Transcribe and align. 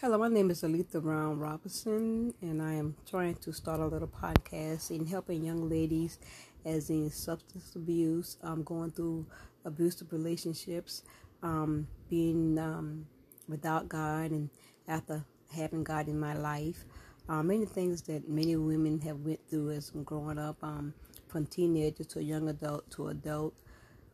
Hello, 0.00 0.16
my 0.16 0.28
name 0.28 0.48
is 0.48 0.62
Aletha 0.62 1.02
Brown 1.02 1.40
Robinson, 1.40 2.32
and 2.40 2.62
I 2.62 2.74
am 2.74 2.94
trying 3.04 3.34
to 3.34 3.52
start 3.52 3.80
a 3.80 3.86
little 3.86 4.06
podcast 4.06 4.92
in 4.92 5.04
helping 5.04 5.44
young 5.44 5.68
ladies 5.68 6.20
as 6.64 6.88
in 6.88 7.10
substance 7.10 7.74
abuse, 7.74 8.36
um, 8.44 8.62
going 8.62 8.92
through 8.92 9.26
abusive 9.64 10.12
relationships, 10.12 11.02
um, 11.42 11.88
being 12.08 12.56
um, 12.60 13.08
without 13.48 13.88
God, 13.88 14.30
and 14.30 14.50
after 14.86 15.24
having 15.52 15.82
God 15.82 16.06
in 16.06 16.16
my 16.16 16.32
life. 16.32 16.84
Uh, 17.28 17.42
many 17.42 17.66
things 17.66 18.02
that 18.02 18.28
many 18.28 18.54
women 18.54 19.00
have 19.00 19.18
went 19.18 19.40
through 19.50 19.72
as 19.72 19.90
growing 20.04 20.38
up, 20.38 20.58
um, 20.62 20.94
from 21.26 21.44
teenager 21.44 22.04
to 22.04 22.22
young 22.22 22.48
adult 22.48 22.88
to 22.92 23.08
adult 23.08 23.52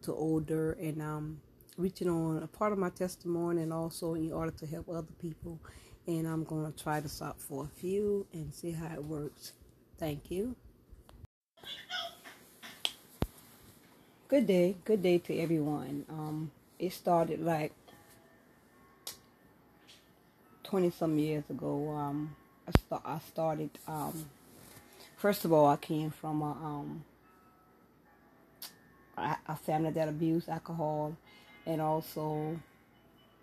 to 0.01 0.15
older, 0.15 0.73
and 0.81 1.03
um, 1.03 1.43
reaching 1.77 2.09
on 2.09 2.43
a 2.43 2.47
part 2.47 2.73
of 2.73 2.79
my 2.79 2.91
testimony 2.91 3.63
and 3.63 3.73
also 3.73 4.15
in 4.15 4.33
order 4.33 4.53
to 4.53 4.67
help 4.67 4.89
other 4.89 5.07
people. 5.21 5.59
And 6.07 6.27
I'm 6.27 6.45
going 6.45 6.71
to 6.71 6.83
try 6.83 7.01
to 7.01 7.09
stop 7.09 7.41
for 7.41 7.65
a 7.65 7.81
few 7.81 8.27
and 8.33 8.53
see 8.53 8.73
how 8.73 8.93
it 8.95 9.05
works. 9.05 9.53
Thank 9.99 10.31
you. 10.31 10.55
Good 14.29 14.47
day. 14.47 14.77
Good 14.85 15.03
day 15.03 15.19
to 15.19 15.39
everyone. 15.39 16.05
Um, 16.09 16.51
it 16.79 16.93
started 16.93 17.41
like 17.41 17.73
20 20.65 20.91
some 20.91 21.19
years 21.19 21.45
ago. 21.49 21.91
Um, 21.91 22.35
I, 22.67 22.73
st- 22.73 23.03
I 23.05 23.19
started, 23.29 23.71
um, 23.87 24.27
first 25.17 25.45
of 25.45 25.53
all, 25.53 25.67
I 25.67 25.77
came 25.77 26.11
from 26.11 26.43
a, 26.43 26.51
um, 26.51 27.05
a 29.17 29.57
family 29.57 29.91
that 29.91 30.09
abused 30.09 30.49
alcohol 30.49 31.17
and 31.67 31.81
also 31.81 32.59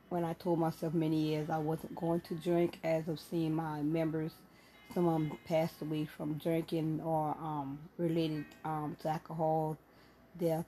when 0.10 0.24
I 0.24 0.34
told 0.34 0.60
myself 0.60 0.94
many 0.94 1.20
years 1.20 1.50
I 1.50 1.58
wasn't 1.58 1.96
going 1.96 2.22
to 2.22 2.36
drink 2.36 2.80
as 2.84 3.08
of 3.08 3.20
seeing 3.20 3.54
my 3.54 3.82
members 3.82 4.32
some 4.94 5.08
of 5.08 5.14
them 5.14 5.38
passed 5.48 5.82
away 5.82 6.06
from 6.06 6.34
drinking 6.34 7.02
or 7.04 7.30
um, 7.40 7.80
related 7.98 8.46
um, 8.66 8.98
to 9.02 9.10
alcohol 9.10 9.78
death 10.40 10.66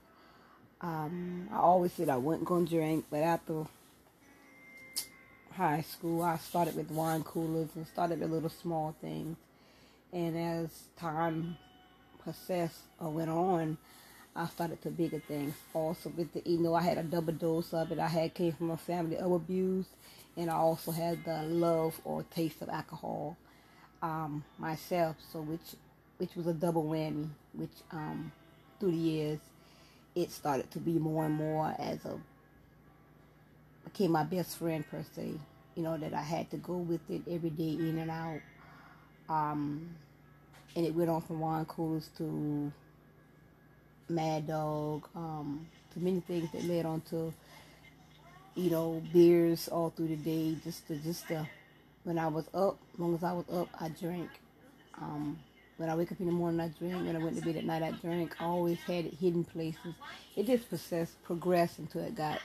um, 0.81 1.49
I 1.51 1.57
always 1.57 1.93
said 1.93 2.09
I 2.09 2.17
wasn't 2.17 2.45
going 2.45 2.65
to 2.65 2.71
drink 2.71 3.05
but 3.09 3.17
after 3.17 3.65
high 5.55 5.81
school 5.81 6.21
I 6.23 6.37
started 6.37 6.75
with 6.75 6.89
wine 6.91 7.23
coolers 7.23 7.69
and 7.75 7.87
started 7.87 8.19
with 8.19 8.31
little 8.31 8.49
small 8.49 8.95
things. 9.01 9.37
And 10.11 10.37
as 10.37 10.69
time 10.97 11.57
processed 12.23 12.81
or 12.99 13.09
went 13.09 13.29
on 13.29 13.77
I 14.35 14.47
started 14.47 14.81
to 14.81 14.89
bigger 14.89 15.19
things. 15.19 15.53
Also, 15.73 16.09
with 16.09 16.33
the, 16.33 16.41
you 16.45 16.59
know, 16.59 16.73
I 16.73 16.81
had 16.81 16.97
a 16.97 17.03
double 17.03 17.33
dose 17.33 17.73
of 17.73 17.91
it. 17.91 17.99
I 17.99 18.07
had 18.07 18.33
came 18.33 18.53
from 18.53 18.71
a 18.71 18.77
family 18.77 19.17
of 19.17 19.31
abuse, 19.31 19.85
and 20.35 20.49
I 20.49 20.55
also 20.55 20.91
had 20.91 21.23
the 21.23 21.43
love 21.43 21.99
or 22.03 22.23
taste 22.23 22.61
of 22.61 22.69
alcohol 22.69 23.37
um, 24.01 24.43
myself. 24.57 25.17
So, 25.31 25.41
which 25.41 25.75
which 26.17 26.35
was 26.35 26.47
a 26.47 26.53
double 26.53 26.85
whammy. 26.85 27.29
Which 27.53 27.77
um, 27.91 28.31
through 28.79 28.91
the 28.91 28.97
years, 28.97 29.39
it 30.15 30.31
started 30.31 30.71
to 30.71 30.79
be 30.79 30.93
more 30.93 31.25
and 31.25 31.35
more 31.35 31.75
as 31.77 32.03
a 32.05 32.19
became 33.83 34.11
my 34.11 34.23
best 34.23 34.57
friend 34.57 34.83
per 34.89 35.03
se. 35.15 35.33
You 35.75 35.83
know 35.83 35.97
that 35.97 36.13
I 36.13 36.21
had 36.21 36.49
to 36.51 36.57
go 36.57 36.77
with 36.77 37.01
it 37.09 37.21
every 37.29 37.51
day 37.51 37.73
in 37.73 37.99
and 37.99 38.09
out. 38.09 38.41
Um, 39.29 39.95
and 40.75 40.85
it 40.85 40.95
went 40.95 41.09
on 41.09 41.21
from 41.21 41.39
wine 41.39 41.65
coolers 41.65 42.09
to 42.17 42.71
Mad 44.09 44.47
Dog, 44.47 45.07
um, 45.15 45.65
to 45.93 45.99
many 45.99 46.19
things 46.21 46.51
that 46.51 46.63
led 46.65 46.85
on 46.85 47.01
to, 47.09 47.33
you 48.55 48.69
know, 48.69 49.01
beers 49.11 49.67
all 49.67 49.89
through 49.89 50.09
the 50.09 50.15
day. 50.15 50.55
Just 50.63 50.87
to, 50.87 50.95
just 50.97 51.27
to, 51.27 51.47
when 52.03 52.17
I 52.17 52.27
was 52.27 52.45
up, 52.53 52.77
as 52.93 52.99
long 52.99 53.15
as 53.15 53.23
I 53.23 53.31
was 53.31 53.45
up, 53.51 53.69
I 53.79 53.89
drank. 53.89 54.29
Um, 55.01 55.39
when 55.77 55.89
I 55.89 55.95
wake 55.95 56.11
up 56.11 56.19
in 56.19 56.27
the 56.27 56.31
morning, 56.31 56.59
I 56.59 56.67
drink. 56.67 57.05
When 57.05 57.15
I 57.15 57.19
went 57.19 57.35
to 57.37 57.41
bed 57.43 57.55
at 57.55 57.65
night, 57.65 57.81
I 57.81 57.91
drank. 57.91 58.35
I 58.39 58.45
always 58.45 58.79
had 58.79 59.05
it 59.05 59.13
hidden 59.15 59.43
places. 59.43 59.95
It 60.35 60.45
just 60.45 60.69
processed, 60.69 61.21
progressed 61.23 61.79
until 61.79 62.03
it 62.03 62.15
got 62.15 62.39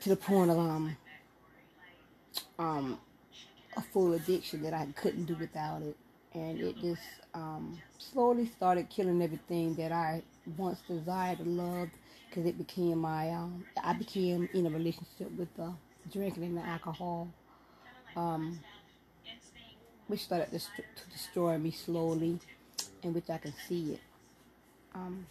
to 0.00 0.08
the 0.08 0.16
point 0.16 0.50
of 0.50 0.58
um, 0.58 0.96
um, 2.58 2.98
a 3.76 3.82
full 3.82 4.14
addiction 4.14 4.62
that 4.62 4.72
I 4.72 4.86
couldn't 4.96 5.24
do 5.24 5.34
without 5.34 5.82
it, 5.82 5.96
and 6.32 6.58
it 6.58 6.76
just 6.78 7.02
um, 7.34 7.78
slowly 7.98 8.46
started 8.46 8.88
killing 8.88 9.20
everything 9.22 9.74
that 9.74 9.92
I 9.92 10.22
once 10.56 10.80
desired 10.88 11.40
and 11.40 11.56
loved 11.56 11.92
because 12.28 12.46
it 12.46 12.58
became 12.58 12.98
my 12.98 13.30
um, 13.30 13.64
I 13.82 13.92
became 13.92 14.48
in 14.52 14.66
a 14.66 14.70
relationship 14.70 15.30
with 15.36 15.54
the 15.56 15.72
drinking 16.12 16.44
and 16.44 16.56
the 16.56 16.62
alcohol 16.62 17.28
um, 18.16 18.58
which 20.06 20.20
started 20.20 20.50
to, 20.50 20.58
to 20.58 21.10
destroy 21.12 21.58
me 21.58 21.70
slowly 21.70 22.38
and 23.02 23.14
which 23.14 23.28
I 23.28 23.38
can 23.38 23.54
see 23.68 23.94
it. 23.94 24.00
Um, 24.94 25.26